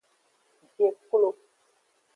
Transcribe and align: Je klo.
Je 0.79 0.87
klo. 1.09 1.29